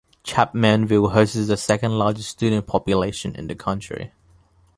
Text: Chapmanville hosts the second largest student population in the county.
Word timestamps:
Chapmanville 0.23 1.11
hosts 1.13 1.35
the 1.45 1.55
second 1.55 1.91
largest 1.91 2.31
student 2.31 2.65
population 2.65 3.35
in 3.35 3.45
the 3.45 3.53
county. 3.53 4.11